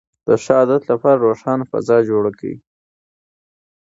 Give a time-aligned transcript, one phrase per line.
[0.27, 2.55] د ښه عادت لپاره روښانه فضا جوړه کړئ.